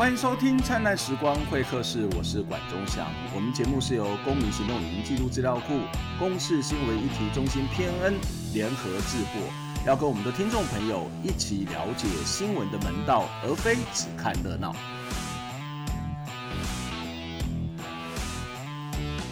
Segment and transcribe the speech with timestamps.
[0.00, 3.06] 欢迎收听《灿烂时光会客室》，我是管中祥。
[3.34, 5.78] 我们节目是由公民行动影音记录资料库、
[6.18, 8.14] 公视新闻议题中心偏恩
[8.54, 9.42] 联合制作，
[9.84, 14.74] 要跟我们的听众朋友一起了解新闻的门道，而非只看热闹。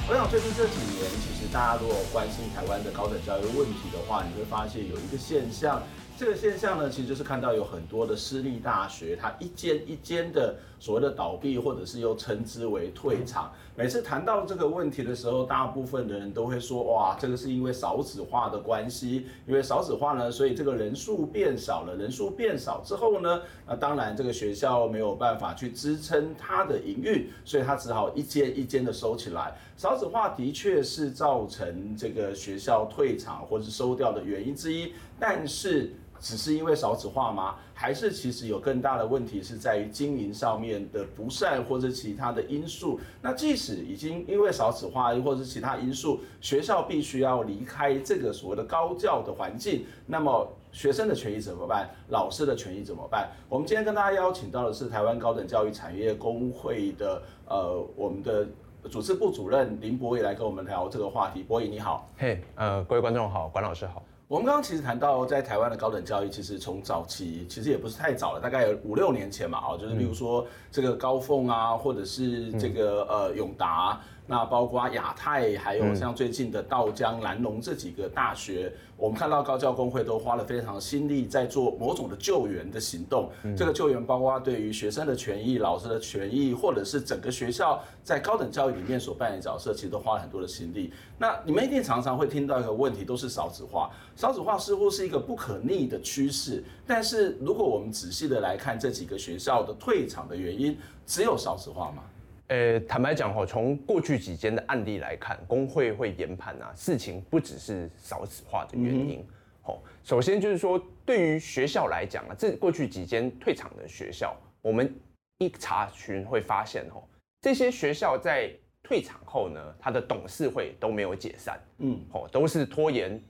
[0.07, 5.83] 我想最近这几年，其实大家如果关心台湾的高等教育问题的话，你会发现有一个现象。
[6.19, 13.53] 这个现象呢，其实就是看到有很多的私立大学，它一间一间的所谓的倒闭，或者是又称之为退场。
[13.77, 21.95] 每次谈到这个问题的时候，大部分的人都会说：哇，这个是因为少子化的关系，因为少子化呢，所以这个人数变少了。
[21.95, 29.57] 人数变少之后呢，那当然这个学校没有办法去支撑它的营运，所以它只好一间一间的收起来。
[29.77, 35.93] 少子化的确是造成这个学校退场或者是收掉的原因之一，但是。
[36.21, 37.57] 只是因为少子化吗？
[37.75, 42.99] 还是其实有更大的问题是在于经营上面的不善，或者其他的因素？
[43.23, 51.89] 那即使已经因为少子化，或者是其他因素，学校必须要离开这个所谓的高教的环境，那么学生的权益怎么办？
[52.09, 53.31] 老师的权益怎么办？
[53.49, 58.45] 我们今天跟大家邀请到的是台湾高等教育产业工会的呃我们的
[58.91, 61.45] 组织部主任林博宜来跟我们聊这个话题。
[61.45, 64.03] 博宜你好，嘿呃，各位观众好，管老师好。
[64.29, 73.99] 我们刚刚其实谈到，在台湾的高等教育，其实从早期其实也不是太早了，大概有五六年前嘛，哦，就是比如说这个高凤啊，或者是这个呃永达。
[74.31, 83.31] 那包括亚太，还有像最近的道江、南农这几个大学，我们看到高教工会都花了非常心力在做某种的救援的行动。
[83.57, 90.93] 这个救援包括对于学生的权益、老师的权益，或者是整个学校在高等教育里面所扮演的角色，其实都花了很多的心力。
[91.17, 93.91] 那你们一定常常会听到一个问题，都是少子化。
[94.15, 102.03] 少子化似乎是一个不可逆的趋势，但是如果我们仔细的来看这几个学校的退场的原因，只有少子化吗？
[102.49, 109.23] 呃，坦白讲哈，从过去几间的案例来看，工会会研判啊，事情不只是少子化的原因。
[109.61, 114.95] 好、嗯，首先就是说，对于学校来讲啊，这过去几间退场的学校，我们
[115.39, 117.05] 一查询会发现哦，
[117.43, 118.51] 这些学校在
[118.83, 123.23] 退场后呢，他的董事会都没有解散，嗯，哦，都是拖延，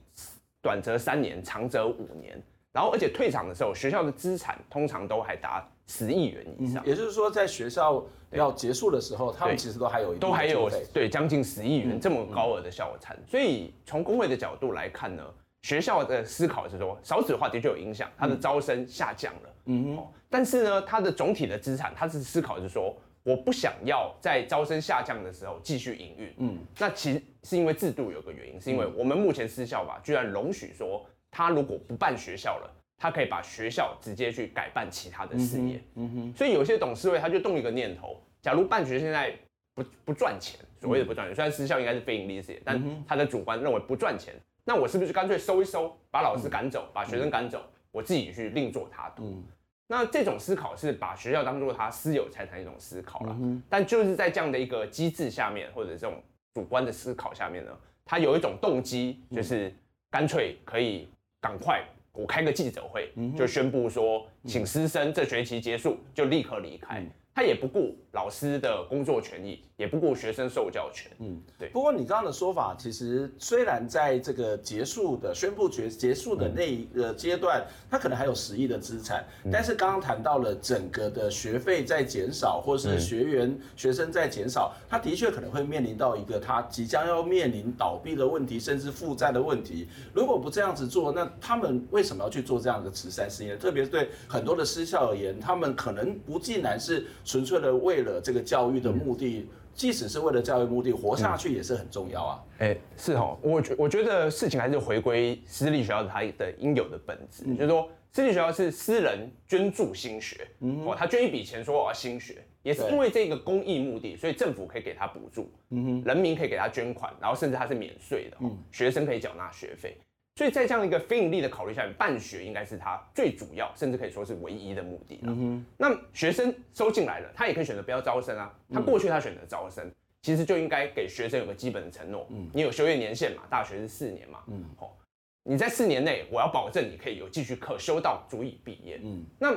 [0.63, 2.41] 短则三年，长则五年。
[2.71, 6.87] 然后，而且退场的时候，学校的资产通常都还达十亿元以上。
[6.87, 13.19] 也就是说，在学校要结束的时候，他们其实都还有一都还有对将近十亿元这么高额的校产。
[13.27, 15.25] 所以从工会的角度来看呢，
[15.63, 19.55] 学校的思考是说，少子化的确有影响，它的招生下降了。
[19.65, 20.07] 嗯哼。
[20.31, 26.35] 但是呢，它的总体的资产，它是思考是说，我不想要在招生下降的时候继续营运。
[26.39, 26.59] 嗯。
[26.79, 31.05] 那其实是因为制度有个原因，是因为我们目前私校吧，居然容许说。
[31.31, 35.81] 他如果不办学校了，他可以把学校直接去改办其他的事业。
[35.95, 39.33] 嗯哼，所以有些董事会他就动一个念头：假如办学现在
[39.73, 49.43] 不不赚钱，所谓的不赚钱，虽然私校应该是非盈利事业，但他的主观认为不赚钱，那我是不是干脆收一收，把老师赶走，把学生赶走，我自己去另做他图？
[49.87, 53.39] 那这种思考是把学校当做他私有财产一种思考了。
[53.69, 56.21] 但就是在这样的一个机制下面，或者这种
[56.53, 57.71] 主观的思考下面呢，
[58.05, 59.73] 他有一种动机，就是
[60.11, 61.09] 干脆可以。
[61.41, 61.85] 赶快，
[62.19, 67.09] 我开个记者会，就宣布说，请师生这学期结束就立刻离开。
[67.33, 71.11] 他也不顾老师的工作权益，也不顾学生受教权。
[71.21, 71.69] 嗯，对。
[71.69, 89.89] 不过你刚刚的说法，其实虽然在这个结束的宣布结结束的那一个阶段，他可能还有十亿的资产，但是刚刚谈到了整个的学费在减少，或是学员学生在减少，他的确可能会面临到一个他即将要面临倒闭的问题，甚至负债的问题。
[90.13, 93.57] 如果不这样子做，那他们为什么要去做这样的慈善事业？
[93.57, 97.07] 特别是对很多的私校而言，他们可能不竟然是。
[97.25, 99.47] 纯粹的为了这个教育的目的，
[99.79, 102.45] 即使是为了教育目的活下去也是很重要啊。
[102.59, 110.49] 哎，是哦，我觉我觉得事情还是回归私立学校它的应有的本质，就是说私立学校是私人捐助兴学，
[110.85, 118.37] 哦，他捐一笔钱说我要兴学，也是因为这个公益目的，所以政府可以给他补助，嗯哼，人民可以给他捐款，然后甚至他是免税的，
[118.73, 119.97] 学生可以缴纳学费。
[120.39, 125.35] 所以在这样一个非盈利的考虑下面，办学应该是他最主要，甚至可以说是唯一的目的了。
[125.37, 125.67] 嗯。
[125.77, 128.55] 那学生收进来了，他也可以选择不要招生啊。
[128.73, 129.91] 他过去他选择招生，
[130.23, 132.25] 其实就应该给学生有个基本的承诺。
[132.31, 132.49] 嗯。
[132.55, 133.43] 你有修业年限嘛？
[133.51, 134.39] 大学是四年嘛？
[134.47, 134.65] 嗯。
[134.79, 134.97] 好，
[135.43, 139.01] 你在四年内，我要保证你可以有继续可修到足以毕业。
[139.03, 139.25] 嗯。
[139.41, 139.53] 那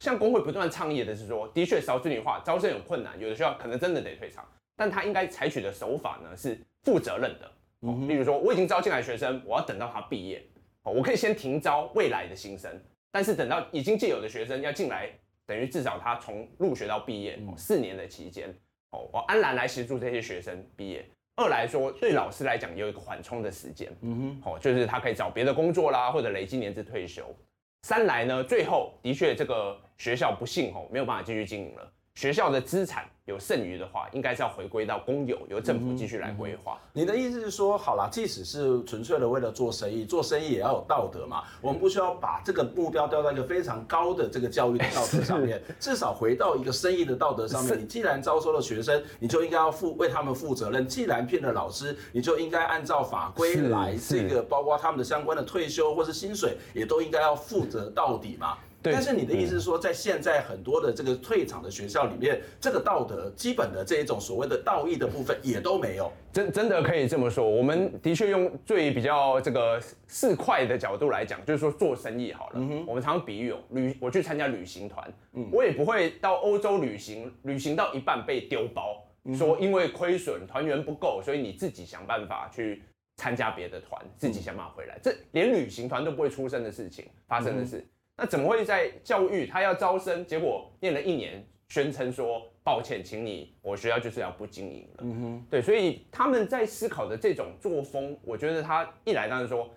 [0.00, 4.46] 像工会不断倡议的是说，的确少子女化，招生有困难，有的学校可能真的得退场，
[4.76, 7.50] 但他应该采取的手法呢是负责任的。
[8.08, 10.44] 例如说，我已经招进来学生，我要等到他毕业，
[10.82, 12.70] 我可以先停招未来的新生，
[13.10, 15.10] 但是等到已经既有的学生要进来
[15.46, 18.48] 等于至少他从入学到毕业四年的期间，
[18.90, 21.08] 哦，我安然来协助这些学生毕业。
[21.36, 27.22] 二来说，对老师来讲也有一个缓冲的时间，嗯哼，哦，就是他可以找别的工作啦，或者累积年资退休。
[27.82, 31.92] 三来呢，最后的确这个学校不幸哦没有办法继续经营了。
[32.16, 36.72] 学校的资产有剩余的话，应该是要回归到公有，由政府继续来规划。
[36.72, 36.88] 嗯嗯。
[36.94, 41.42] 你的意思是说，好啦，即使是纯粹的为了做生意，做生意也要有道德嘛。
[41.60, 47.78] 我们不需要把这个目标吊在一个非常高的这个教育的道德上面， 至少回到一个生意的道德上面。
[47.78, 58.56] 你既然招收了学生，你就应该要负为他们负责任；既然聘了老师，你就应该按照法规来，这个包括他们的相关的退休或是薪水，也都应该要负责到底嘛。
[58.92, 66.12] 但是你的意思是说，在现在很多的这个退场的学校里面，这个道德基本的这一种所谓的道义的部分也都没有。
[66.32, 72.52] 真真的可以这么说，我们的确用最比较这个市侩的角度来讲，就是说做生意好了。
[72.56, 79.02] 嗯、我们常常比喻哦旅，我去参加旅行团，嗯，我也不会到欧洲旅行，旅行到一半被丢包，
[79.34, 82.82] 说因为亏损团员不够，所以你自己想办法去
[83.16, 84.98] 参加别的团，自己想办法回来。
[85.02, 87.82] 这连旅行团都不会出生的事情发生的事。
[88.16, 95.04] 那怎么会在教育他要招生，结果念了一年，宣称说抱歉，请你我学校就是要不经营了。
[95.04, 99.68] 嗯哼，对，所以他们在思考的这种作风，我觉得他一来当然说，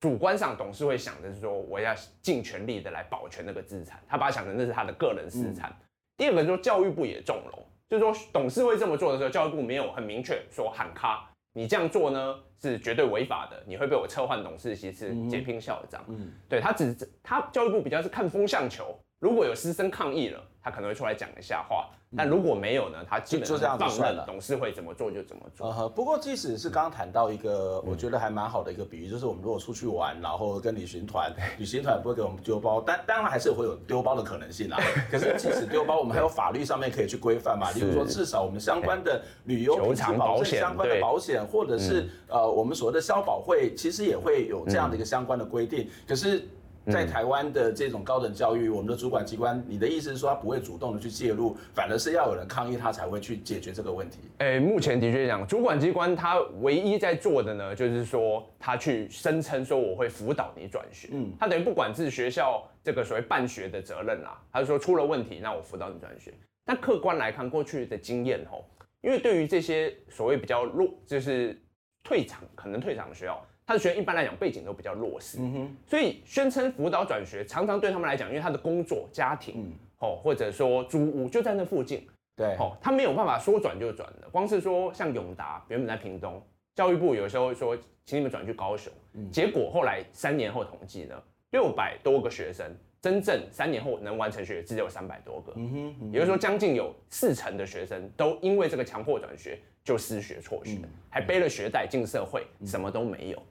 [0.00, 5.70] 主观上董事会想的是说我要尽全力的来保全那个资产，他把它想成那是他的个人资产。
[5.70, 5.86] 嗯、
[6.16, 11.29] 第二个说教育部也纵容，就是说董事会这么做的时候，教育部没有很明确说喊卡。
[11.52, 16.04] 你这样做呢是绝对违法的，你会被我撤换董事席次，解聘校长。
[16.08, 21.88] 嗯，嗯对他只他教育部比较是看风向球，如果有师生抗议了，他可能会出来讲一下话。
[22.16, 25.68] 但如果没有呢，他基本上放任董事会怎么做就怎么做。
[25.68, 34.76] 呃，不过即使是刚刚谈到一个，我觉得还蛮好的一个比喻，就是我们如果出去玩，然后跟旅行团， 旅行团不会给我们丢包，但当然还是会有丢包的可能性啦。
[35.08, 45.88] 可是即使丢包，我们还有法律上面可以去规范嘛，例如说至少我们相关的旅游品质保险相关的保险，或者是呃我们所谓的消保会，其实也会有这样的一个相关的规定。
[46.08, 46.44] 可是。
[46.86, 54.18] 在台湾的这种高等教育，我们的主管机关，你的意思是说他不会主动的去介入，反而是要有人抗议，他才会去解决这个问题？
[54.38, 66.32] 哎，目前的确讲，主管机关他唯一在做的呢，就是说他去声称说我会辅导你转学，嗯，他等于不管是学校这个所谓办学的责任啦，他就说出了问题，那我辅导你转学。
[66.64, 68.64] 但客观来看，过去的经验吼，
[69.00, 71.60] 因为对于这些所谓比较弱，就是
[72.02, 73.44] 退场可能退场的学校。
[73.70, 84.28] 他的学生一般来讲背景都比较弱势，嗯，所以宣称辅导转学常常对他们来讲，因为他的工作、家庭，哦，或者说租屋就在那附近，对，哦，他没有办法说转就转的。
[84.32, 86.42] 光是说像永达原本在屏东，
[86.74, 88.92] 教育部有时候会说请你们转去高雄，
[89.30, 91.14] 结果后来三年后统计呢，
[91.52, 99.56] 六百多个学生真正三年后能完成学只有三百多个，嗯哼，也就是说将近有四成的学生都因为这个强迫转学。
[99.84, 100.78] 就失学辍学，
[101.08, 103.42] 还背了学贷进社会，什么都没有。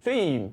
[0.00, 0.50] 所以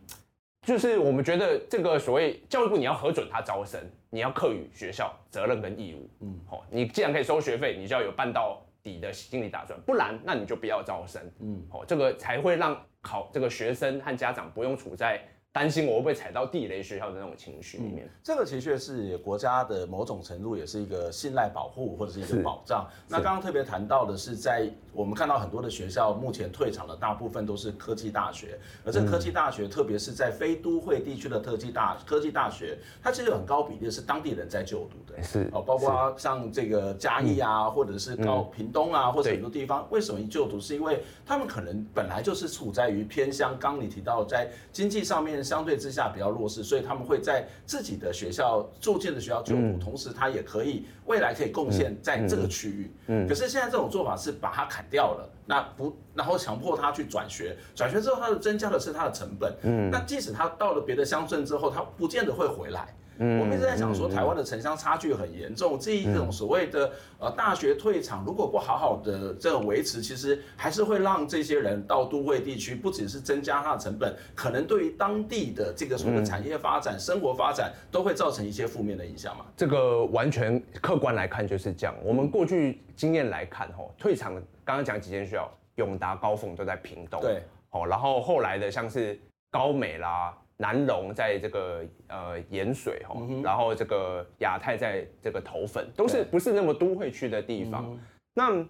[0.62, 6.10] 就是我们觉得这个所谓教育部，你要核准他招生，你要课予学校责任跟义务。
[6.22, 11.22] 嗯，好，你既然可以收学费，你就要有办到底的心理打算，不然那你就不要招生。
[11.40, 15.22] 嗯，好，这个才会让考这个学生和家长不用处在。
[15.54, 22.90] 担心我会不会踩到地雷学校的那种情绪里面，嗯，这个的确是国家的某种程度也是一个信赖保护或者是一个保障。
[23.08, 45.43] 那刚刚特别谈到的是，在我们看到很多的学校目前退场的大部分都是科技大学，而这科技大学，特别是在非都会地区的科技大科技大学，它其实有很高比例是当地人在就读的，是哦，包括像这个嘉义啊，或者是高屏东啊，或者很多地方，为什么一就读，是因为他们可能本来就是处在于偏乡，刚你提到在经济上面。
[45.44, 52.92] 相对之下比较弱势，所以他们会在自己的学校住进的学校就读，嗯、同时他也可以未来可以贡献在这个区域。
[53.08, 59.54] 嗯，嗯，可是现在这种做法是把它砍掉了，那不然后强迫他去转学，转学之后他的增加的是他的成本。
[59.64, 62.96] 嗯，那即使他到了别的乡镇之后，他不见得会回来。
[63.18, 79.46] 嗯，我们一直在讲说，台湾的城乡差距很严重，这一种所谓的呃大学退场，如果不好好的这个维持，其实还是会让这些人到都会地区，不只是增加他的成本，可能对于当地的这个所谓的产业发展、生活发展，都会造成一些负面的影响嘛。
[79.56, 81.96] 这个完全客观来看就是这样。
[82.04, 84.34] 我们过去经验来看，吼，退场
[84.66, 89.20] 刚刚讲几间学校，永达、高凤都在屏东，对，哦，然后后来的像是
[89.52, 90.36] 高美啦。
[90.58, 97.86] 南龙在这个呃盐水哈，然后这个亚太在这个头份，都是不是那么都会去的地方。
[97.90, 98.00] 嗯、
[98.34, 98.68] 那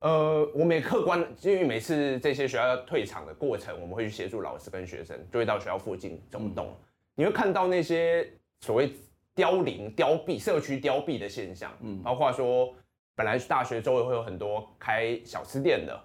[0.00, 6.66] 呃，我们也客观，因为每次这些学校要退场的过程，我们会去协助老师跟学生，就会到学校附近走动。
[6.66, 6.76] 嗯、
[7.16, 8.92] 你会看到那些所谓
[9.34, 12.74] 凋零、凋敝、社区凋敝的现象，嗯，包括说
[13.16, 16.00] 本来大学周围会有很多开小吃店的。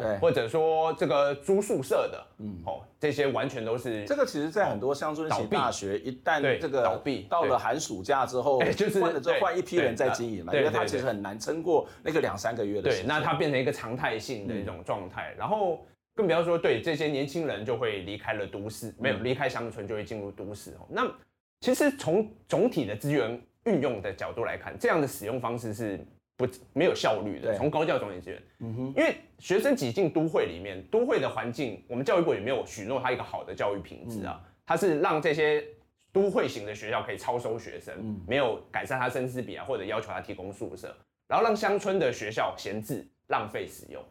[0.00, 4.24] 对，或者说这个租宿舍的，嗯，哦，这些完全都是这个。
[4.24, 13.06] 其实，在很多乡村型大学，一旦这个倒闭，到了寒暑假之后，就是换了之后换一批人在经营嘛，因为他其实很难撑过那个两三个月的时间。
[13.06, 20.70] 对，那它变成一个常态性的一种状态，然后更不要说对这些年轻人就会离开了都市，没有离开乡村就会进入都市。
[20.72, 21.10] 哦，那
[21.60, 26.04] 其实从总体的资源运用的角度来看，这样的使用方式是。
[26.36, 35.64] 不没有效率的，从高教总体资源，嗯哼，因为学生挤进都会里面，都会的环境，我们教育部也没有许诺他一个好的教育品质啊，他是让这些
[36.12, 40.96] 都会型的学校可以超收学生，没有改善他生资比啊，或者要求他提供宿舍，
[41.28, 44.02] 然后让乡村的学校闲置浪费使用，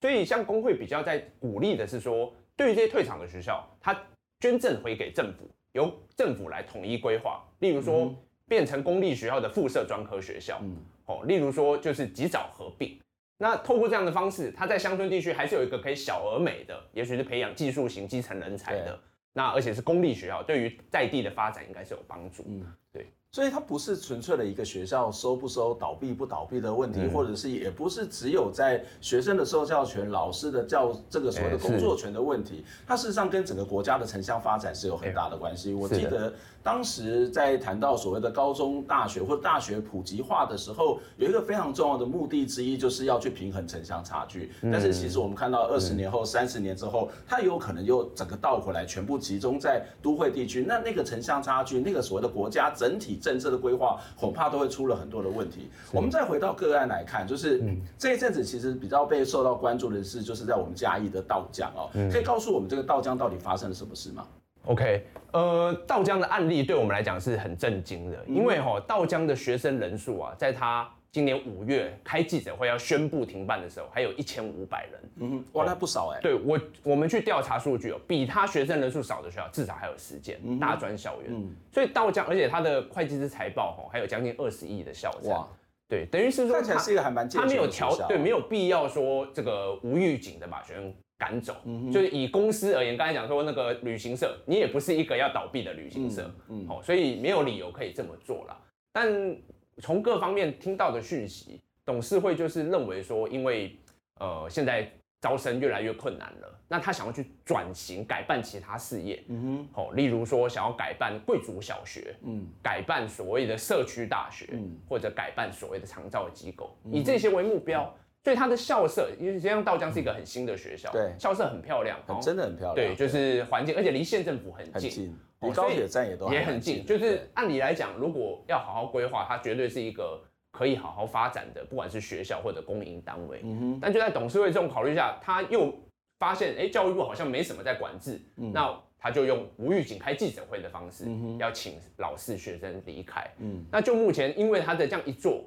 [0.00, 3.96] 所以像工会比较在鼓励的是说，对于这些退场的学校，他
[4.40, 8.12] 捐赠回给政府，由政府来统一规划，例如说
[8.48, 10.58] 变成公立学校的附设专科学校。
[10.62, 10.76] 嗯
[11.06, 13.00] 哦，例如说就是及早合并，
[13.38, 19.00] 那透过这样的方式，它在乡村地区还是有一个可以小而美的，也许是培养技术型基层人才的，
[19.32, 22.44] 那而且是公立学校，对于在地的发展应该是有帮助。
[22.46, 23.06] 嗯，对。
[23.30, 35.74] 所以它不是纯粹的一个学校收不收、倒闭不倒闭的问题，或者是也不是只有在学生的受教权、老师的教这个所谓的工作权的问题，它事实上跟整个国家的城乡发展是有很大的关系。
[35.74, 36.32] 我记得
[36.62, 44.50] 当时在谈到所谓的高中、大学或大学普及化的时候，有一个非常重要的目的之一，就是要去平衡城乡差距。
[44.72, 53.17] 但是其实我们看到二十年后、三十年之后，它有可能又整个倒回来，全部集中在都会地区，那那个城乡差距，那个所谓的国家整体。
[53.18, 55.68] 政策的规划恐怕都会出了很多的问题。
[55.92, 57.62] 我们再回到个案来看，就是
[57.98, 64.26] 这一阵子其实比较被受到关注的是，就是在我们嘉义的道江哦，可以告诉我们这个道江到底发生了什么事吗
[64.66, 70.88] ？OK，呃，道江的案例对我们来讲是很震惊的，因为哈道江的学生人数啊，在他。
[71.10, 75.00] 今年五月开记者会要宣布停办的时候，还有一千五百人。
[75.20, 76.20] 嗯哼，哇，那不少哎。
[76.20, 81.30] 对我，我们去调查数据哦，比他学生人数少的学校至少还有十间大专校园。
[81.32, 85.30] 嗯，所以到江，而且他的会计师财报哦，还有将近二十亿的校产。
[85.30, 85.48] 哇，
[85.88, 91.56] 对，等于是说，看起来是一个还蛮，他没有调，对，没有必要说这个无预警的把学生赶走。
[91.64, 96.30] 嗯，就是以公司而言，刚才讲说那个旅行社，你也不是一个要倒闭的旅行社。
[96.48, 98.56] 嗯，好，所以没有理由可以这么做了。
[98.92, 99.34] 但
[99.80, 101.60] 从各方面听到的讯息。
[101.84, 103.74] 董事会就是认为说，因为
[104.20, 104.86] 呃现在
[105.22, 117.90] 招生越来越困难了，那他想要去转型改办其他事业，嗯哼，好，例如说想要改办贵族小学，嗯，改办所谓的社区大学，嗯，或者改办所谓的长照机构，以这些为目标。
[118.24, 130.22] 所以他的校舍，因为实际上稻江是一个很新的学校，对，校舍很漂亮，真的很漂亮，对，就是环境，而且离县政府很近，离高铁站也都也很近，就是按理来讲，如果要好好规划，它绝对是一个。
[130.50, 135.72] 可以好好发展的，不管是学校或者公营单位，嗯哼，但就在董事会这种考虑下，他又
[136.18, 145.44] 发现，哎，教育部好像没什么在管制，嗯，那他就用无预警开记者会的方式，嗯，要请老师学生离开，嗯，那就目前，因为他的这样一做，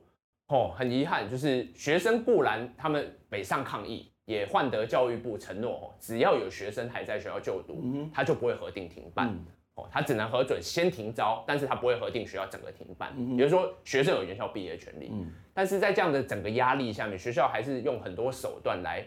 [0.51, 9.29] 哦，很遗憾，就是学生固然他们北上抗议，也换得教育部承诺，哦，只要有学生还在学校就读，嗯，他就不会核定停办。
[9.29, 13.13] 嗯哦，他只能核准先停招，但是他不会核定学校整个停办。
[13.15, 19.01] 嗯，比如说学生有原校毕业权利，嗯，但是在这样的整个压力下面，学校还是用很多手段来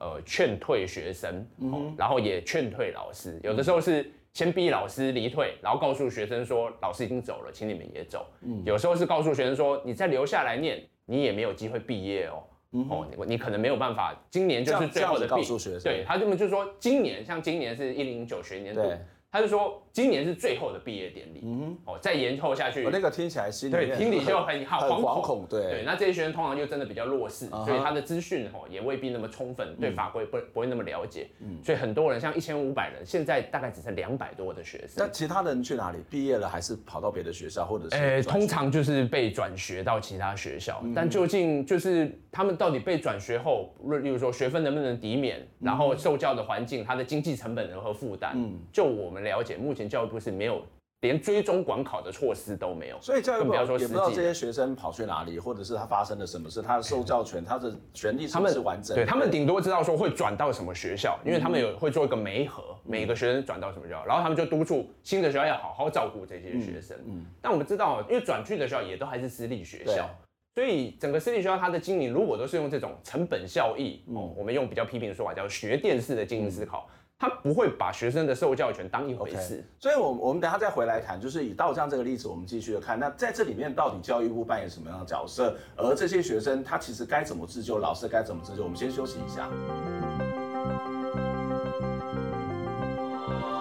[0.00, 3.38] 呃劝退学生，嗯，然后也劝退老师。
[3.44, 8.26] 有的时候是先逼老师离退，然后告诉学生说老师已经走了，请你们也走。
[8.42, 12.42] 嗯，有时候是告诉学生说你再留下来念，你也没有机会毕业哦。
[12.72, 15.78] 嗯，哦，你你可能没有办法，今年就是最后的毕业。
[15.80, 18.82] 对，他这么就是说今年像今年是一零九学年度。
[19.32, 35.98] 他就说，今年是最后的毕业典礼，嗯，哦，再延后下去，我那个听起来心里对，听你就很好，惶恐，恐，对，对，那这些学生通常就真的比较弱势，所以他的资讯哦也未必那么充分，对法规不不会那么了解，嗯，所以很多人像一千五百人，现在大概只剩两百多的学生，那其他人去哪里？
[36.10, 37.96] 毕业了还是跑到别的学校，或者是？
[37.96, 43.72] 诶，通常就是被转学到其他学校，但究竟就是他们到底被转学后，
[44.02, 48.32] 例如说学分能不能抵免，然后受教的环境，他的经济成本如何负担？
[48.34, 50.62] 嗯，就我们了解，目前教教育部是没有
[51.02, 58.94] 连追踪管考的措施都没有，所以教育部也不知道这些学生跑去哪里，或者是他发生了什么事，他的受教权、他的权利是不是完整？
[58.94, 66.96] 对，他们顶多知道说会转到什么学校，因为他们有会做一个媒合，每个学生转到什么学校，然后他们就督促新的学校要好好照顾这些学生。
[67.06, 70.08] 嗯，但我们知道，因为转去的学校也都还是私立学校，
[70.54, 76.88] 所以整个私立学校它的经营如果都是用这种成本效益，哦，我们用比较批评的说法叫学电式的经营思考。
[77.20, 79.62] 他不会把学生的受教权当一回事。
[79.62, 79.82] Okay.
[79.82, 82.98] 所以，我我们等下再回来谈，就是以道江这个例子，我们继续的看。
[82.98, 85.54] 那在这里面，到底教育部扮演什么样的角色？
[85.76, 87.76] 而这些学生他其实该怎么自救？
[87.76, 88.62] 老师该怎么自救？
[88.62, 89.50] 我们先休息一下。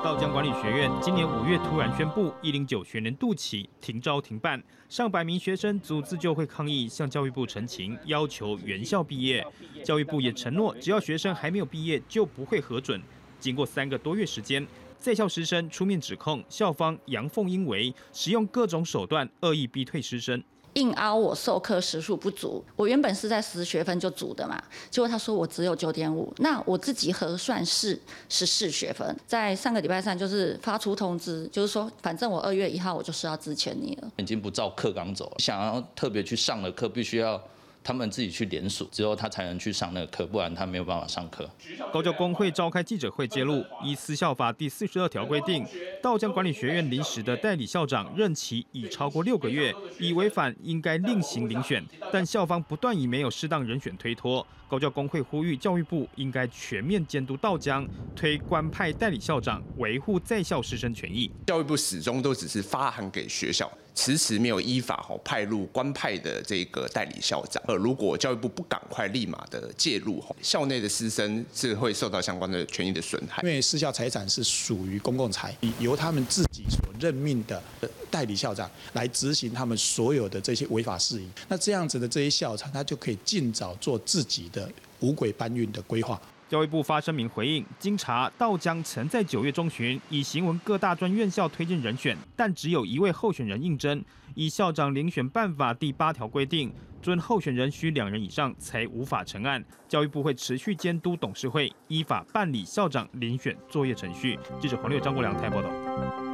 [0.01, 9.45] 道江管理学院今年五月突然宣布，一零九学年度起停招停办，上百名学生组自救会抗议，向教育部陈情，要求原校毕业。
[9.83, 13.01] 教育部也承诺，只要学生还没有毕业，就不会核准。
[13.39, 14.65] 经过三个多月时间，
[14.99, 20.43] 在校师生出面指控校方阳奉阴违，使用各种手段恶意逼退师生。
[20.73, 29.15] 硬凹我授课时数不足，我原本是在十学分就足的嘛，结果他说我只有九点五，那我自己核算是十四学分。
[29.25, 37.41] 在上个礼拜三就是发出通知，就是说反正我二月一号我就是要支遣你了，已经不照课纲走了，想要特别去上的课必须要。
[37.89, 41.49] 他们自己去联署之后，他才能去上那个课，不然他没有办法上课。
[41.91, 45.65] 高教工会召开记者会揭露，依私校法第四十二条规定，
[45.99, 54.45] 道江管理学院临时的代理校长任期已超过六个月，已违反应该另行遴选，但校方不断以没有适当人选推脱。
[54.67, 61.31] 高教工会呼吁教育部应该全面监督道江，推官派代理校长，维护在校师生权益。
[61.47, 63.67] 教育部始终都只是发函给学校。
[63.99, 73.41] 迟迟没有依法吼派入官派的这个代理校长，呃，如果教育部不赶快立马的介入，校内的师生是会受到相关的权益的损害。
[73.43, 77.61] 因为私校财产是属于公共财，由他们自己所任命的
[78.09, 86.17] 代理校长来执行他们所有的这些违法事宜，那这样子的这些校长，他就可以尽早做自己的五轨搬运的规划。
[86.49, 94.03] 教育部发声明回应，经查，道江曾在九月中旬以行文各大专院校推荐人选，但只有一位候选人应征。
[94.33, 99.63] 以校长遴选办法第八条规定，准候选人需两人以上才无法成案。
[99.87, 104.39] 教育部会持续监督董事会依法办理校长遴选作业程序。
[104.59, 106.28] 记者黄六、张国良台报道。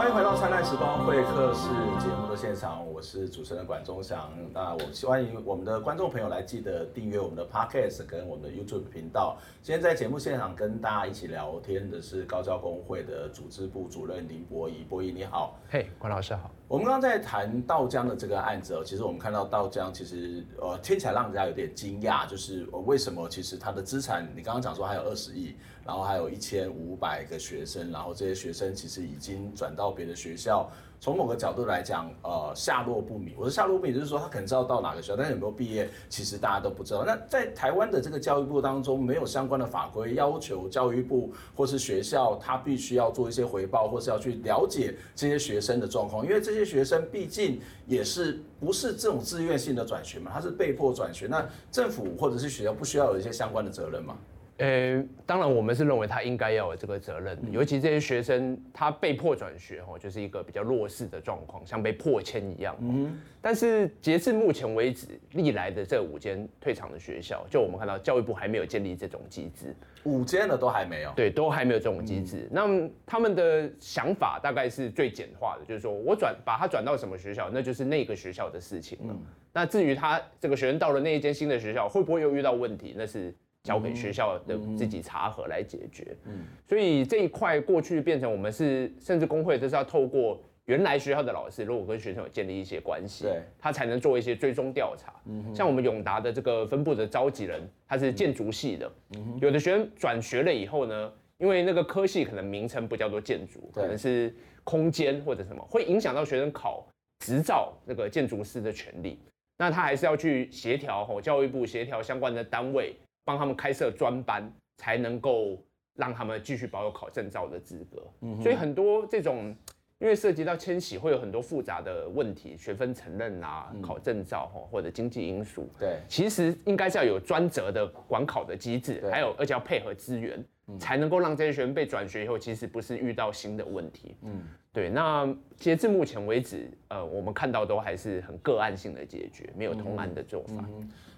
[0.00, 1.68] 欢迎回到《灿烂时光会客室》
[2.02, 4.30] 节目的现场，我是主持人管中祥。
[4.50, 9.36] 那我欢迎我们的观众朋友来记得订阅我们的 Podcast 跟我们的 YouTube 频道。
[9.60, 16.50] 今天在节目现场跟大家一起聊天的是高教工会的组织部主任林博仪，博仪你好，嘿，管老师好。
[16.70, 25.56] 我们刚刚在谈道江的这个案子哦，其实我们看到道江其实呃听起来让人家有点惊讶，就是呃为什么其实他的资产，你刚刚讲说还有二十亿。
[25.84, 30.70] 然后还有一千五百个学生，然后这些学生其实已经转到别的学校。
[31.00, 33.34] 从某个角度来讲，呃，下落不明。
[33.38, 37.04] 我说下落不明，就是说他可能知道到哪个学校，但是有没有毕业，其实大家都不知道。
[37.06, 51.26] 那在台湾的这个教育部当中，没有相关的法规要求教育部或是学校，他必须要做一些回报，或是要去了解这些学生的状况，因为这些学生毕竟也是不是这种自愿性的转学嘛，他是被迫转学。
[51.26, 54.18] 那政府或者是学校不需要有一些相关的责任吗？
[54.60, 62.76] 呃，当然，我们是认为他应该要有这个责任的，尤其这些学生他被迫转学，哦，就是一个比较弱势的状况，像被迫迁一样。
[62.80, 72.46] 嗯，但是截至目前为止，历来的这五间退场的学校，就我们看到教育部还没有建立这种机制，五间的都还没有，对，都还没有这种机制。
[72.52, 79.16] 那么他们的想法大概是最简化的，就是说我转把他转到什么学校，那就是那个学校的事情了。
[79.54, 83.34] 那至于他这个学生到了那一间新的学校，会不会又遇到问题，那是。
[83.62, 86.16] 交给学校的自己查核来解决。
[86.24, 95.12] 嗯，所以这一块过去变成我们是，甚至工会都是要透过原来学校的老师，如果跟学生有建立一些关系，对，他才能做一些追踪调查。
[95.26, 98.90] 嗯，像我们永达的这个分部的召集人，他是建筑系的。
[99.16, 106.86] 嗯，有的学生转学了以后呢，因为那个科系可能名称不叫做建筑，可能是空间或者什么，会影响到学生考
[107.26, 109.18] 执照那个建筑师的权利。
[109.58, 112.96] 那他还是要去协调吼，教育部协调相关的单位。
[113.24, 115.62] 帮他们开设专班，才能够
[115.94, 118.02] 让他们继续保有考证照的资格。
[118.22, 119.54] 嗯，所以很多这种，
[119.98, 125.68] 因为涉及到迁徙，会有很多复杂的问题，学分承认啊，考证照或者经济因素。
[125.78, 130.42] 对，其实应该是要有专责的管考的机制，还有而且要配合资源，
[130.78, 134.16] 才能够让这些学生被转学以后，其实不是遇到新的问题。
[134.22, 134.88] 嗯，对。
[134.88, 140.64] 那截至目前为止，呃，我们看到都还是很个案性的解决，没有同案的做法。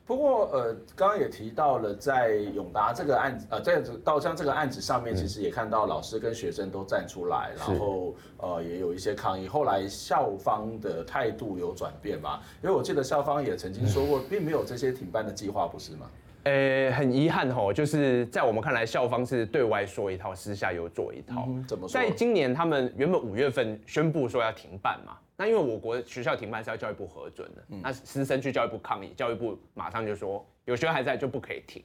[0.04, 9.46] 不过，呃，刚刚也提到了，在永达这个案子，呃，在稻香这个案子上面，其实也看到老师跟学生都站出来，然后呃，也有一些抗议。
[9.46, 12.40] 后来校方的态度有转变吗？
[12.62, 16.10] 因为我记得校方也曾经说过，并没有这些停办的计划，不是吗？
[16.42, 21.46] 呃，很遗憾吼，就是在我们看来，校方是对外说一套，私下又做一套。
[21.68, 22.00] 怎么说？
[22.00, 25.16] 在今年他们原本五月份宣布说要停办嘛。
[25.42, 31.82] 那因为我国学校停办是要教育部核准的，那师生去教育部抗议，教育部马上就说有学生还在就不可以停。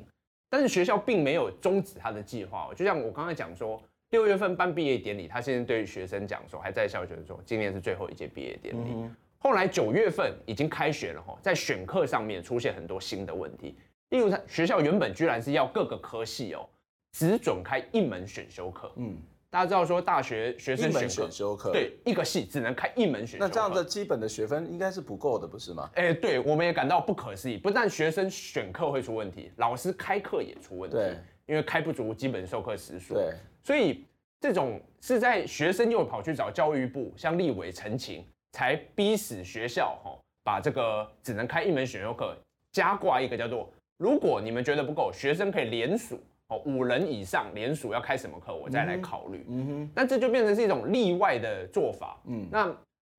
[0.48, 2.70] 但是学校并没有终止他的计划。
[2.76, 8.92] 就像我刚才讲说，六月份办毕业典礼，他现在对学生讲说，还在校学生说，今年是最后一届毕业典礼。
[8.94, 13.76] 嗯、后来九月份已经开学了哈，在选课上面出现很多新的问题，
[14.10, 16.70] 例如他学校原本居然是要各个科系哦，
[17.12, 18.92] 只准开一门选修课。
[18.98, 19.18] 嗯。
[19.50, 25.90] 大家知道说大学学生选，选修课，对一个系只能开一门选修课，那这样的基本的学分应该是不够的，不是吗？
[25.96, 27.58] 哎、欸，对，我们也感到不可思议。
[27.58, 33.14] 不但学生选课会出问题，老师开课也出问题，对，因为开不足基本授课时数。
[33.14, 33.34] 对，
[33.64, 34.06] 所以
[34.42, 42.36] 这种是在学生又跑去找教育部向立委陈情，才逼死学校哈，把这个只能开一门选修课
[42.74, 46.20] 加挂一个叫做，如果你们觉得不够，学生可以联署。
[46.50, 49.46] 哦，五人以上联署要开什么课，我再来考虑。
[49.50, 52.22] 嗯哼，那这就变成是一种例外的做法。
[52.26, 52.74] 嗯，那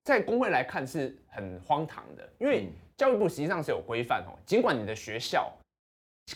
[0.04, 5.52] 在工会来看是很荒唐的，因为教育部实际上是有规范哦，尽管你的学校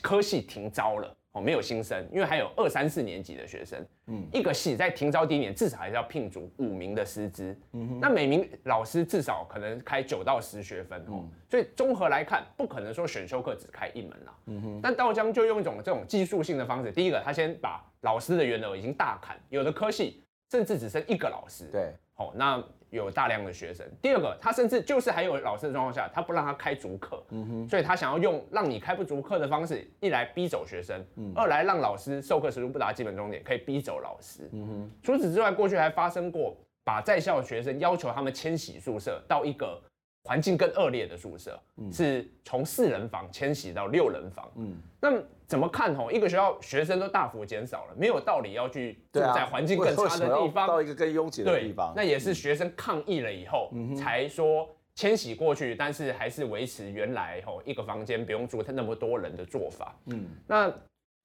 [0.02, 1.16] 科系停招了。
[1.32, 22.62] 哦，没有新生，因为还有二三四年级的学生，嗯，一个系在停招第一年至少还是要聘足五名的师资，嗯哼，那每名老师至少可能开九到十学分，哦，所以综合来看，不可能说选修课只开一门啦，嗯哼，但道江就用一种这种技术性的方式，第一个他先把老师的员额已经大砍，有的科系甚至只剩一个老师，对，好，那。
[22.92, 23.86] 有大量的学生。
[24.00, 34.90] 第二个，他甚至就是还有老师的状况下，他不让他开足课，嗯哼，所以他想要用让你开不足课的方式，一来逼走学生，嗯，二来让老师授课时数不达基本终点，可以逼走老师，嗯哼。
[35.02, 39.80] 除此之外，过去还发生过把在校学生要求他们迁徙宿舍到一个。
[40.24, 44.50] 环境更恶劣的宿舍，嗯、是从四人房迁徙到六人房。
[44.56, 46.10] 嗯，那么怎么看吼？
[46.10, 51.92] 一个学校学生都大幅减少了，没有道理要去住在环境更差的地方，到一个更拥挤的地方。
[51.96, 59.94] 那也是学生抗议了以后、嗯、才说迁徙过去，但是还是维持原来吼一个房间不用住那么多人的做法。
[60.06, 60.72] 嗯，那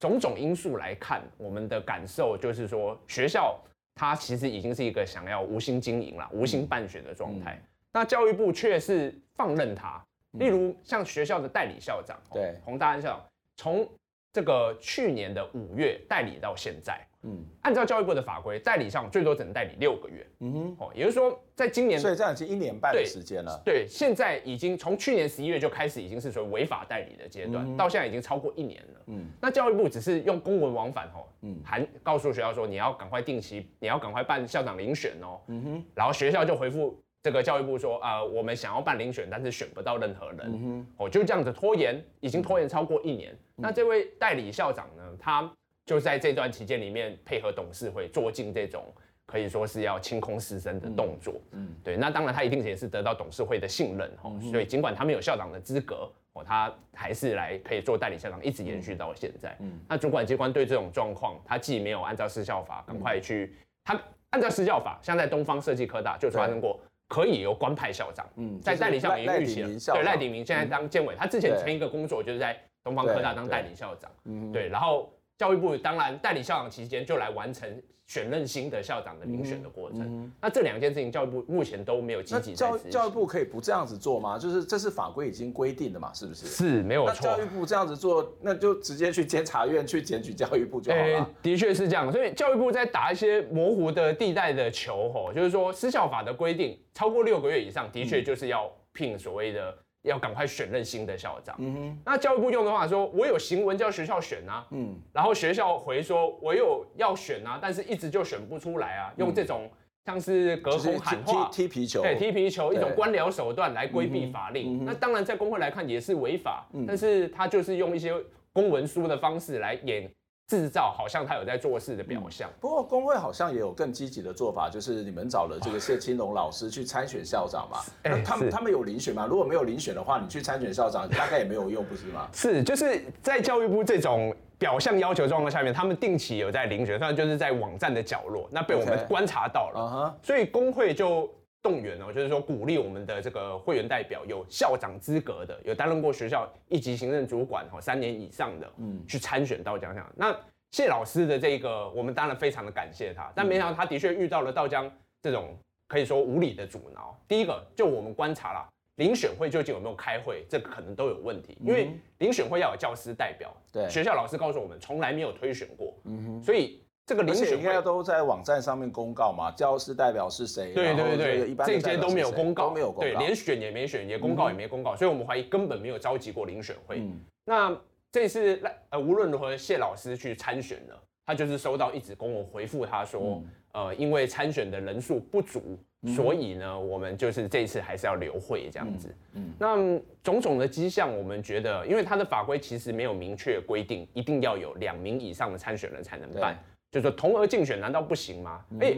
[0.00, 3.56] 种种因素来看，我们的感受就是说，学校
[3.94, 7.62] 它其实已经是一个想要无心经营了、无心办学的状态。
[7.98, 10.00] 那教育部却是放任他，
[10.38, 13.88] 例如像学校的代理校长，对，洪大安校长，从
[14.32, 36.96] 这个去年的五月代理到现在，嗯，按照教育部的法规，代理上最多只能代理六个月，嗯哼，哦，也就是说，在今年，所以这样已经一年半的时间了，对，现在已经从去年十一月就开始，已经是属于违法代理的阶段，到现在已经超过一年了，嗯，那教育部只是用公文往返，哦，嗯，还告诉学校说你要赶快定期，你要赶快办校长遴选哦，嗯哼，然后学校就回复。
[37.22, 43.32] 这个教育部说啊、呃，我们想要办遴选，但是选不到任何人，哦、嗯哼，就这样子拖延，已经拖延超过一年。
[43.32, 45.50] 嗯、那这位代理校长呢，他
[45.84, 48.84] 就在这段期间里面配合董事会做尽这种
[49.26, 51.34] 可以说是要清空师生的动作。
[51.52, 59.56] 嗯，对，那当然他一定也是得到董事会的信任，哦、所以尽管他没有校长的资格，哦，他还是来可以做代理校长，一直延续到现在。
[59.58, 66.78] 嗯，那主管机关对这种状况，他既没有按照施教法赶快去，嗯、他按照施教法，像在东方设计科大就发生过。
[67.08, 82.54] 可以由官派校长，嗯，在代理校长预期了，对赖鼎铭现在当监委，他之前前一个工作就是在东方科大当代理校长，嗯，对，然后教育部当然代理校长期间就来完成选任新的校长的遴选的过程，那这两件事情教育部目前都没有积极。
[82.54, 84.38] 教育部可以不这样子做吗？
[84.38, 86.46] 就是这是法规已经规定的嘛，是不是？
[86.46, 87.20] 是没有错。
[87.20, 91.04] 教育部这样子做，那就直接去监察院去检举教育部就好了。
[91.04, 96.80] 欸，的确是这样，所以教育部在打一些模糊的地带的球，吼，就是说私校法的规定。
[96.94, 101.56] 超过六个月以上，的确就是要聘所谓的要赶快选任新的校长。
[101.58, 109.70] 嗯哼，那教育部用的话说，我有行文叫学校选啊，嗯，然后学校回说，我有要选啊，但是一直就选不出来啊，用这种
[110.06, 114.84] 像是隔空喊话、踢皮球，对，踢皮球一种官僚手段来规避法令。
[114.84, 118.14] 那当然在工会来看也是违法，但是他就是用一些
[118.52, 120.10] 公文书的方式来演。
[120.48, 127.80] 制造好像他有在做事的表象，不过工会好像也有更积极的做法，就是你们找了这个谢青龙老师去参选校长嘛？
[128.02, 129.26] 那他们他们有遴选吗？
[129.28, 132.26] 如果没有遴选的话，你去参选校长大概也没有用，不是吗？
[132.32, 141.28] 是，就是在教育部这种表象要求状况下面，他们定期有在遴选，虽然就是在网站的角落，那被我们观察到了，所以工会就。
[141.62, 150.08] 动员哦，就是说鼓励我们的这个会员代表有校长资格的，有担任过学校一级行政主管哦三年以上的，嗯，去参选到江上。
[150.16, 150.34] 那
[150.70, 154.90] 谢老师的这个，我们当然非常的感谢他，但没想到他的确遇到了道江
[155.20, 155.56] 这种
[155.88, 157.16] 可以说无理的阻挠。
[157.26, 166.82] 第一个，就我们观察啦遴选会究竟有没有开会，这个可能都有问题，因为遴选会要有教师代表，对，学校老师告诉我们从来没有推选过，嗯哼，所以。
[167.08, 169.50] 这个遴选应该都在网站上面公告嘛？
[169.52, 170.74] 教师代表是谁？
[170.74, 177.02] 对对对，这些都没有公告，都没有公告，对，连选也没选，也公告也没公告，所以我们怀疑根本没有召集过遴选会。
[177.46, 177.74] 那
[178.12, 183.42] 这次赖呃无论如何谢老师去参选了，他就是收到一纸公文回复他说，
[183.72, 185.78] 嗯、呃因为参选的人数不足。
[186.14, 189.12] 所以呢，我们就是这一次还是要留会这样子。
[189.32, 189.74] 嗯，那
[190.22, 196.56] 种种的迹象，我们觉得，因为他的法规其实没有明确规定，一定要有两名以上的参选人才能办，
[196.90, 198.64] 就是说同额竞选难道不行吗？
[198.80, 198.96] 哎，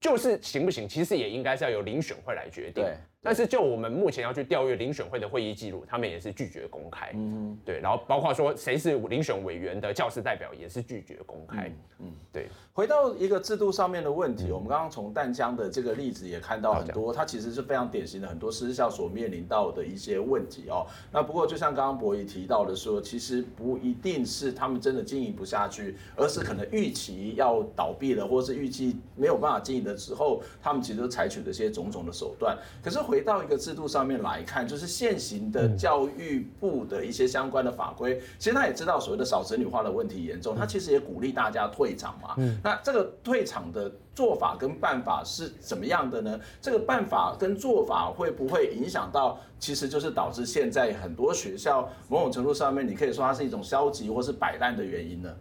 [0.00, 2.84] 就是行不行，其实也应该是要由遴选会来决定。
[3.20, 3.24] 对。
[3.24, 7.10] 但是就我们目前要去调阅遴选会的会议记录，他们也是拒绝公开。
[7.14, 7.80] 嗯，对。
[7.80, 11.68] 然后包括说谁是遴选委员的教师代表，也是拒绝公开。
[11.98, 12.48] 嗯，嗯对。
[12.72, 20.86] 回到一个制度上面的问题，嗯、我们刚刚从淡江的这个例子也看到很多，它其实是非常典型的很多私校所面临到的一些问题哦。
[21.10, 32.56] 那不过就像刚刚博弈提到的说，其实不一定是他们真的经营不下去，而是可能预期要倒闭了，或是预计没有办法经营的时候，他们其实都采取了些种种的手段。
[32.80, 42.34] 可是回到一个制度上面来看，就是现行的教育部的一些相关的法规，其实他也知道所谓的少子女化的问题严重，他其实也鼓励大家退场嘛。
[42.36, 46.38] 嗯，那这个退场的做法跟办法是怎么样的呢？
[46.60, 55.34] 这个办法跟做法会不会影响到，其实就是导致现在很多学校某种程度上面，你可以说它是一种消极或是摆烂的原因呢？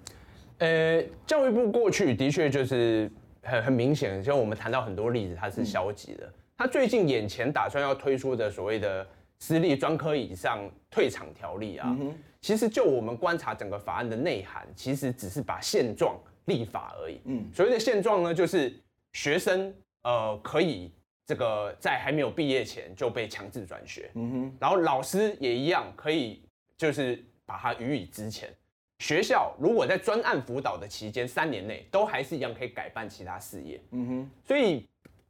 [0.60, 3.12] 呃，教育部过去的确就是
[3.43, 6.23] 很很明显，像我们谈到很多例子，它是消极的。
[6.23, 11.96] 嗯他最近眼前打算要推出的所谓的私立专科以上退场条例啊，
[12.41, 17.20] 其实就我们观察整个法案的内涵，其实只是把现状立法而已。
[17.26, 18.74] 嗯，所谓的现状呢，就是
[19.13, 20.91] 学生呃可以
[21.28, 26.41] 这个在还没有毕业前就被强制转学，嗯哼，然后老师也一样可以
[26.76, 28.50] 就是把它予以之前。
[28.98, 34.84] 学校如果在专案辅导的期间三年内都还是一样可以改办其他事业，嗯哼，所以。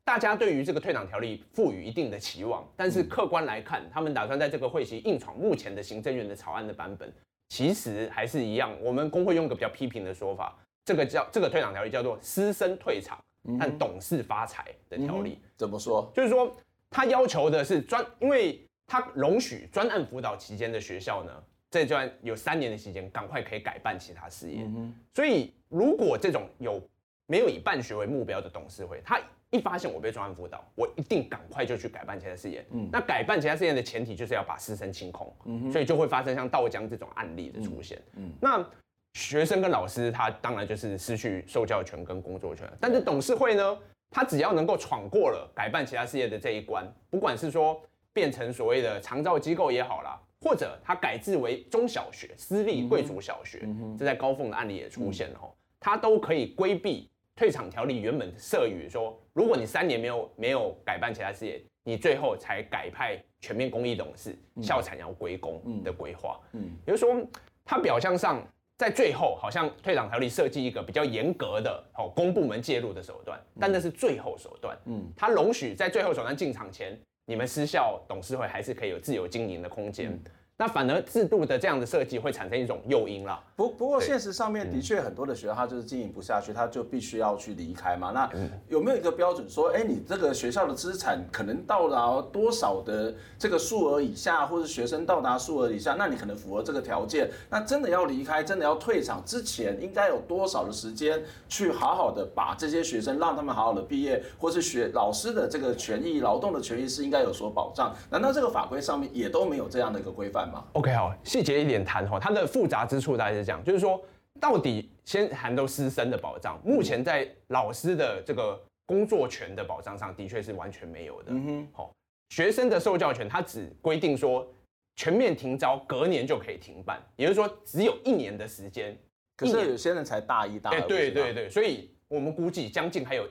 [0.08, 7.14] 大家对于这个退场条例赋予一定的期望，但是客观来看，他们打算在这个会期硬闯目前的行政院的草案的版本，
[7.50, 8.74] 其实还是一样。
[8.82, 13.22] 我们工会用个比较批评的说法，这个叫这个退场条例叫做师生退场，
[13.60, 15.40] 但董事发财的条例。
[15.58, 16.10] 怎么说？
[16.16, 16.56] 就是说，
[16.90, 24.66] 他要求的是专，因为他容许专案辅导期间的学校呢，这段有三年的时间，赶快可以改办其他事业。
[25.14, 26.82] 所以，如果这种有
[27.26, 32.66] 没有以办学为目标的董事会，他一发现我被专案辅导，我一定赶快就去改办其他事业。
[32.72, 35.34] 嗯，那改办其他事业的前提就是要把师生清空。
[35.46, 37.98] 嗯，所以就会发生像道江这种案例的出现。
[38.16, 38.70] 嗯，嗯，那
[39.14, 42.70] 学生跟老师他当然就是失去受教权跟工作权。
[42.80, 43.78] 但是董事会呢，
[44.12, 47.82] 他只要能够闯过了改办其他事业的这一关，不管是说
[48.12, 57.10] 变成所谓的长照机构也好啦，或者他改制为中小学、私立贵族小学，嗯，这在高凤的案例也出现了，嗯，他都可以规避。
[57.38, 66.40] 退场条例原本设于说，如果你三年没有没有改办其他事业，你最后才改派全面公益董事，校产要归公的规划。
[66.54, 67.16] 嗯，也就是说，
[67.64, 68.44] 它表象上
[68.76, 74.76] 在最后好像退场条例设计一个比较严格的哦公部门介入的手段，但那是最后手段。
[74.86, 80.20] 嗯，它容许在最后手段进场前，你们私校董事会还是可以有自由经营的空间。
[80.60, 83.40] 那反而制度的这样的设计会产生一种诱因啦。
[83.56, 88.10] 不不过现实上面的确很多的学校他就是经营不下去，他就必须要去离开嘛。
[88.10, 88.28] 那
[88.68, 97.30] 有没有一个标准说，哎，你这个学校的资产可能到达多少的这个数额以下，或者学生到达数额以下，那你可能符合这个条件。
[97.52, 107.96] 那真的要离开，真的要退场之前，应该有多少的时间去好好的把这些学生让他们好好的毕业，或是学老师的这个权益、劳动的权益是应该有所保障？
[108.10, 114.02] 难道这个法规上面也都没有这样的一个规范？OK，好，细节一点谈哈，它的复杂之处大概是这样，就是说，
[114.40, 121.32] 到底先谈到师生的保障，目前在老师的这个工作权的保障上的确是完全没有的。
[121.32, 121.92] 嗯哼，好，
[122.30, 124.48] 学生的受教权，它只规定说
[124.96, 128.98] 全面停招，隔年就可以停办，也就是说只有一年的时间。
[129.36, 130.82] 可是有些人才大一、大二。
[130.82, 133.28] 对对对，所以我们估计将近还有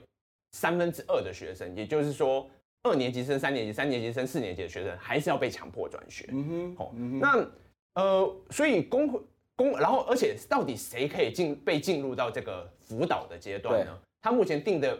[0.52, 2.48] 三分之二的学生，也就是说。
[2.86, 6.28] 二年级升三年级，三年级升四年级的学生还是要被强迫转学。
[6.30, 7.50] 嗯哼，好，那
[7.94, 9.08] 呃，所以公
[9.56, 13.98] 公，然后而且到底谁可以进被进入到这个辅导的阶段呢？
[14.22, 14.96] 他目前定的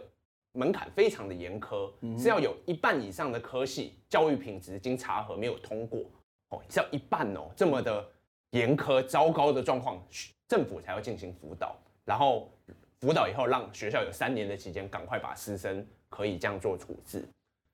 [0.53, 6.01] 门槛非常的严苛，是要有一半以上的科系教育品质经查核没有通过，
[6.49, 8.05] 哦，是要一半哦，这么的
[8.51, 10.01] 严苛糟糕的状况，
[10.47, 12.51] 政府才要进行辅导，然后
[12.99, 17.23] 辅导以后让学校有三年的期间赶快把师生可以这样做处置。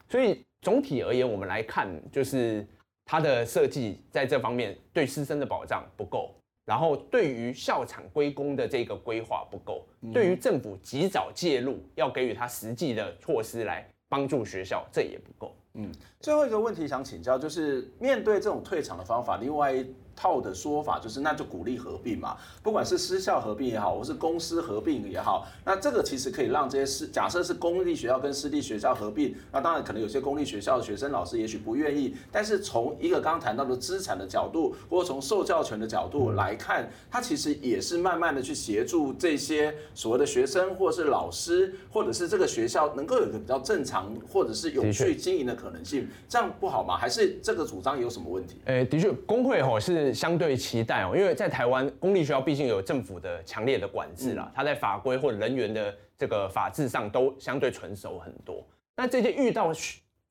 [0.09, 2.65] 所以总体而言，我们来看，就是
[3.05, 6.33] 它的设计在这方面对师生的保障不够，
[6.65, 15.55] 然后对于校产归公的这个规划不够，对于政府及早介入，要给予他实际的措施来帮助学校，这也不够。
[15.73, 19.73] 嗯，最后一个问题想请教，就是面对这种退场的方法，另外
[20.15, 46.97] 套的说法，就是那就鼓励合并嘛，不管是私校合并也好，或是公司合并也好，那这个其实可以让这些私假设是公立学校跟私立学校合并，那当然可能有些公立学校的学生老师也许不愿意，但是从一个刚刚谈到的资产的角度，或者从受教权的角度来看，它其实也是慢慢的去协助这些所谓的学生，或者是老师，或者是这个学校能够有一个比较正常或者是有序经营的可能性，这样不好吗？
[46.97, 48.55] 还是这个主张有什么问题？
[48.65, 58.65] 诶，的确，工会吼是相对期待哦，因为在台湾公立学校毕竟有政府的强烈的管制啦，它在法规或人员的这个法制上都相对成熟很多。
[58.95, 59.71] 那这些遇到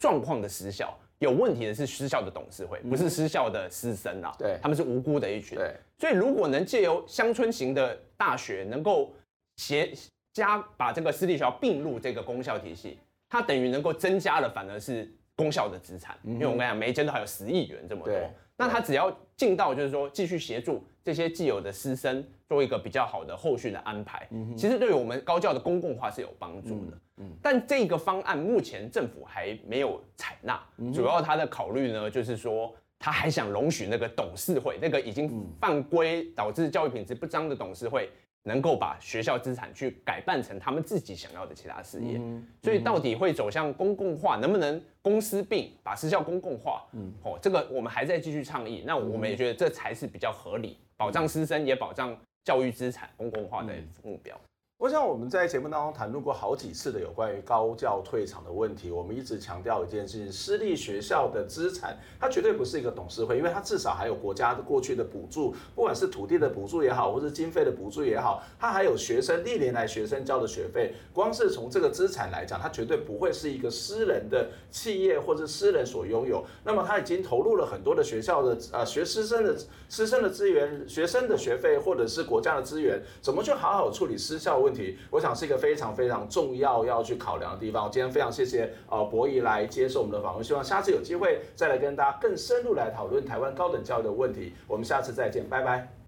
[0.01, 4.35] 状况的失校，有问题的是失校的董事会，不是失校的师生啦。
[4.37, 5.57] 对，他们是无辜的一群。
[5.57, 9.15] 对，所以如果能借由乡村型的大学，能够
[9.57, 9.93] 协
[10.33, 16.17] 加把这个私立学校并入这个公校体系，它等于能够增加了，反而是公校的资产。
[16.25, 18.15] 因为我跟你讲，每一间都还有十亿元这么多。
[18.63, 26.97] 那他只要尽到，就是说继续协助这些既有的师生做一个比较好的后续的安排，其实对于我们高教的公共化是有帮助的。
[27.43, 30.63] 但这个方案目前政府还没有采纳，
[30.95, 38.09] 主要他的考虑呢，就是说他还想容许那个董事会，那个已经犯规导致教育品质不彰的董事会。
[38.45, 46.85] 能够把学校资产去改办成他们自己想要的其他事业，嗯、所以到底会走向公共化，能不能公私并把私校公共化？
[46.93, 48.83] 嗯，哦，这个我们还在继续倡议。
[48.85, 54.39] 那我们也觉得这才是比较合理，保障师生也保障教育资产公共化的目标。
[54.83, 58.91] 我想我们在节目当中谈论过好几次的有关于高教退场的问题。
[58.91, 70.93] 我们一直强调一件事情：私立学校的资产，它绝对不是一个董事会，因为它至少还有国家的过去的补助，不管是土地的补助也好，或是经费的补助也好，它还有学生历年来学生交的学费。
[71.13, 76.45] 光是从这个资产来讲，它绝对不会是一个私人的企业或者私人所拥有。
[76.65, 79.57] 那么，它已经投入了很多的学校的呃学师生的
[79.89, 84.72] 师生的资源、学生的学费，或者是国家的资源，怎么去好好处理私校问？
[84.73, 87.91] 问题，我想是一个非常非常重要要去考量的地方。
[87.91, 94.55] 今天非常谢谢呃博弈来接受我们的访问，希望下次有机会再来跟大家更深入来讨论台湾高等教育的问题。
[94.67, 96.02] 我们下次再见，拜拜。